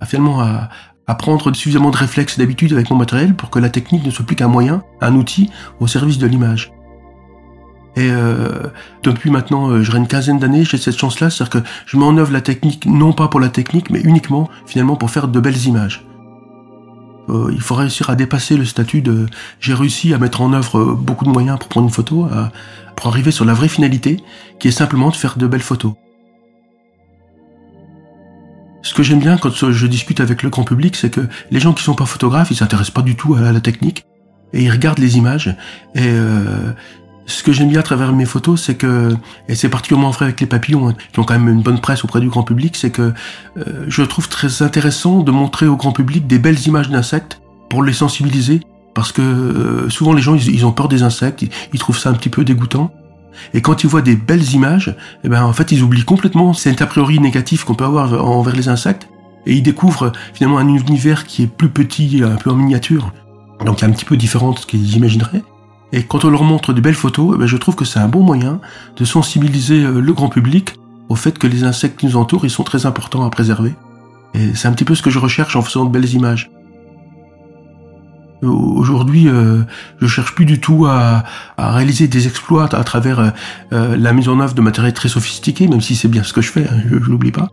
à, 0.00 0.06
finalement 0.06 0.40
à, 0.40 0.70
à 1.06 1.14
prendre 1.14 1.54
suffisamment 1.54 1.90
de 1.90 1.96
réflexes 1.96 2.38
et 2.38 2.40
d'habitude 2.40 2.72
avec 2.72 2.90
mon 2.90 2.96
matériel 2.96 3.34
pour 3.34 3.50
que 3.50 3.58
la 3.58 3.68
technique 3.68 4.04
ne 4.04 4.10
soit 4.10 4.24
plus 4.24 4.36
qu'un 4.36 4.48
moyen, 4.48 4.82
un 5.00 5.14
outil 5.14 5.50
au 5.80 5.86
service 5.86 6.18
de 6.18 6.26
l'image. 6.26 6.72
Et 7.96 8.10
euh, 8.10 8.68
depuis 9.02 9.30
maintenant, 9.30 9.70
euh, 9.70 9.82
j'aurai 9.82 9.98
une 9.98 10.06
quinzaine 10.06 10.38
d'années, 10.38 10.64
j'ai 10.64 10.76
cette 10.76 10.98
chance-là, 10.98 11.30
c'est-à-dire 11.30 11.62
que 11.62 11.68
je 11.86 11.96
mets 11.96 12.04
en 12.04 12.16
œuvre 12.18 12.32
la 12.32 12.42
technique 12.42 12.84
non 12.84 13.12
pas 13.12 13.28
pour 13.28 13.40
la 13.40 13.48
technique, 13.48 13.90
mais 13.90 14.00
uniquement 14.00 14.50
finalement 14.66 14.96
pour 14.96 15.10
faire 15.10 15.28
de 15.28 15.40
belles 15.40 15.66
images. 15.66 16.05
Euh, 17.28 17.50
il 17.52 17.60
faut 17.60 17.74
réussir 17.74 18.10
à 18.10 18.14
dépasser 18.14 18.56
le 18.56 18.64
statut 18.64 19.02
de 19.02 19.26
j'ai 19.60 19.74
réussi 19.74 20.14
à 20.14 20.18
mettre 20.18 20.40
en 20.40 20.52
œuvre 20.52 20.78
euh, 20.78 20.94
beaucoup 20.94 21.24
de 21.24 21.30
moyens 21.30 21.58
pour 21.58 21.68
prendre 21.68 21.86
une 21.86 21.92
photo, 21.92 22.24
à, 22.24 22.52
pour 22.94 23.08
arriver 23.08 23.30
sur 23.30 23.44
la 23.44 23.54
vraie 23.54 23.68
finalité, 23.68 24.20
qui 24.58 24.68
est 24.68 24.72
simplement 24.72 25.10
de 25.10 25.16
faire 25.16 25.36
de 25.36 25.46
belles 25.46 25.60
photos. 25.60 25.94
Ce 28.82 28.94
que 28.94 29.02
j'aime 29.02 29.18
bien 29.18 29.36
quand 29.36 29.50
je 29.50 29.86
discute 29.88 30.20
avec 30.20 30.44
le 30.44 30.50
grand 30.50 30.62
public, 30.62 30.94
c'est 30.94 31.10
que 31.10 31.22
les 31.50 31.58
gens 31.58 31.72
qui 31.72 31.82
sont 31.82 31.94
pas 31.94 32.06
photographes, 32.06 32.52
ils 32.52 32.56
s'intéressent 32.56 32.94
pas 32.94 33.02
du 33.02 33.16
tout 33.16 33.34
à 33.34 33.50
la 33.50 33.60
technique 33.60 34.06
et 34.52 34.62
ils 34.62 34.70
regardent 34.70 35.00
les 35.00 35.16
images. 35.16 35.48
Et 35.94 36.02
euh, 36.04 36.72
ce 37.26 37.42
que 37.42 37.52
j'aime 37.52 37.68
bien 37.68 37.80
à 37.80 37.82
travers 37.82 38.12
mes 38.12 38.24
photos, 38.24 38.62
c'est 38.62 38.76
que, 38.76 39.14
et 39.48 39.56
c'est 39.56 39.68
particulièrement 39.68 40.10
vrai 40.10 40.26
avec 40.26 40.40
les 40.40 40.46
papillons, 40.46 40.88
hein, 40.88 40.94
qui 41.12 41.18
ont 41.18 41.24
quand 41.24 41.34
même 41.34 41.48
une 41.48 41.62
bonne 41.62 41.80
presse 41.80 42.04
auprès 42.04 42.20
du 42.20 42.28
grand 42.28 42.44
public, 42.44 42.76
c'est 42.76 42.90
que 42.90 43.12
euh, 43.58 43.84
je 43.88 44.02
trouve 44.02 44.28
très 44.28 44.62
intéressant 44.62 45.22
de 45.22 45.32
montrer 45.32 45.66
au 45.66 45.76
grand 45.76 45.92
public 45.92 46.26
des 46.26 46.38
belles 46.38 46.66
images 46.66 46.88
d'insectes 46.88 47.40
pour 47.68 47.82
les 47.82 47.92
sensibiliser, 47.92 48.60
parce 48.94 49.10
que 49.10 49.22
euh, 49.22 49.90
souvent 49.90 50.12
les 50.12 50.22
gens 50.22 50.36
ils, 50.36 50.64
ont 50.64 50.72
peur 50.72 50.88
des 50.88 51.02
insectes, 51.02 51.44
ils, 51.72 51.78
trouvent 51.80 51.98
ça 51.98 52.10
un 52.10 52.14
petit 52.14 52.28
peu 52.28 52.44
dégoûtant. 52.44 52.92
Et 53.52 53.60
quand 53.60 53.82
ils 53.82 53.88
voient 53.88 54.02
des 54.02 54.16
belles 54.16 54.54
images, 54.54 54.96
eh 55.24 55.28
ben 55.28 55.44
en 55.44 55.52
fait 55.52 55.72
ils 55.72 55.82
oublient 55.82 56.04
complètement 56.04 56.54
cet 56.54 56.80
a 56.80 56.86
priori 56.86 57.18
négatif 57.18 57.64
qu'on 57.64 57.74
peut 57.74 57.84
avoir 57.84 58.24
envers 58.24 58.54
les 58.54 58.68
insectes, 58.68 59.08
et 59.46 59.54
ils 59.54 59.62
découvrent 59.62 60.12
finalement 60.32 60.58
un 60.58 60.68
univers 60.68 61.26
qui 61.26 61.42
est 61.42 61.46
plus 61.48 61.68
petit, 61.68 62.22
un 62.24 62.36
peu 62.36 62.50
en 62.50 62.54
miniature, 62.54 63.12
donc 63.64 63.82
un 63.82 63.90
petit 63.90 64.04
peu 64.04 64.16
différent 64.16 64.52
de 64.52 64.58
ce 64.60 64.66
qu'ils 64.66 64.96
imagineraient. 64.96 65.42
Et 65.92 66.02
quand 66.02 66.24
on 66.24 66.30
leur 66.30 66.42
montre 66.42 66.72
de 66.72 66.80
belles 66.80 66.94
photos, 66.94 67.34
eh 67.34 67.38
ben, 67.38 67.46
je 67.46 67.56
trouve 67.56 67.76
que 67.76 67.84
c'est 67.84 67.98
un 67.98 68.08
bon 68.08 68.22
moyen 68.22 68.60
de 68.96 69.04
sensibiliser 69.04 69.84
euh, 69.84 70.00
le 70.00 70.12
grand 70.12 70.28
public 70.28 70.74
au 71.08 71.14
fait 71.14 71.38
que 71.38 71.46
les 71.46 71.64
insectes 71.64 72.00
qui 72.00 72.06
nous 72.06 72.16
entourent, 72.16 72.44
ils 72.44 72.50
sont 72.50 72.64
très 72.64 72.86
importants 72.86 73.24
à 73.24 73.30
préserver. 73.30 73.74
Et 74.34 74.54
c'est 74.54 74.66
un 74.66 74.72
petit 74.72 74.84
peu 74.84 74.94
ce 74.94 75.02
que 75.02 75.10
je 75.10 75.18
recherche 75.18 75.54
en 75.54 75.62
faisant 75.62 75.84
de 75.84 75.90
belles 75.90 76.12
images. 76.12 76.50
Aujourd'hui, 78.42 79.28
euh, 79.28 79.62
je 80.00 80.06
cherche 80.06 80.34
plus 80.34 80.44
du 80.44 80.60
tout 80.60 80.84
à, 80.86 81.24
réaliser 81.56 82.06
des 82.06 82.26
exploits 82.26 82.64
à 82.64 82.84
travers 82.84 83.32
euh, 83.72 83.96
la 83.96 84.12
mise 84.12 84.28
en 84.28 84.40
œuvre 84.40 84.54
de 84.54 84.60
matériel 84.60 84.92
très 84.92 85.08
sophistiqué, 85.08 85.68
même 85.68 85.80
si 85.80 85.96
c'est 85.96 86.08
bien 86.08 86.22
ce 86.22 86.32
que 86.32 86.42
je 86.42 86.50
fais, 86.50 86.68
hein, 86.68 86.82
je, 86.90 86.96
l'oublie 86.96 87.32
pas. 87.32 87.48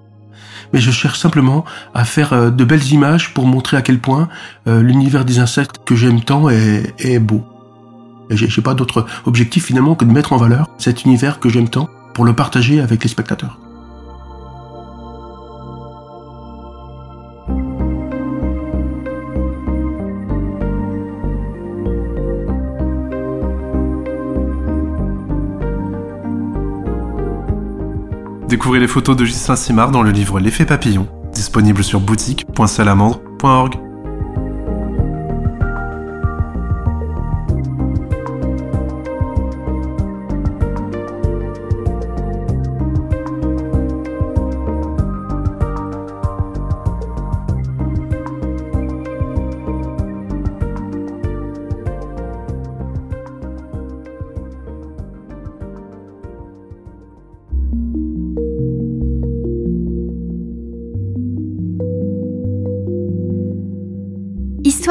Mais 0.74 0.82
je 0.82 0.92
cherche 0.92 1.20
simplement 1.20 1.64
à 1.94 2.04
faire 2.04 2.52
de 2.52 2.64
belles 2.66 2.92
images 2.92 3.34
pour 3.34 3.46
montrer 3.46 3.78
à 3.78 3.84
quel 3.84 4.00
point 4.00 4.28
l'univers 4.66 5.24
des 5.24 5.38
insectes 5.38 5.78
que 5.86 5.96
j'aime 5.96 6.22
tant 6.22 6.50
est 6.50 7.20
beau. 7.20 7.44
J'ai, 8.36 8.62
pas 8.62 8.74
d'autre 8.74 9.06
objectif 9.26 9.66
finalement 9.66 9.96
que 9.96 10.06
de 10.06 10.12
mettre 10.12 10.34
en 10.34 10.38
valeur 10.38 10.68
cet 10.78 11.06
univers 11.06 11.40
que 11.40 11.50
j'aime 11.50 11.70
tant 11.70 11.90
pour 12.14 12.26
le 12.26 12.34
partager 12.34 12.82
avec 12.82 13.04
les 13.04 13.10
spectateurs. 13.10 13.60
Découvrez 28.54 28.80
les 28.80 28.88
photos 28.88 29.18
de 29.18 29.26
Gislain 29.26 29.56
Simard 29.56 29.90
dans 29.90 30.04
le 30.04 30.12
livre 30.12 30.40
L'effet 30.40 30.66
papillon, 30.66 31.08
disponible 31.34 31.84
sur 31.84 32.00
boutique.salamandre.org. 32.00 33.93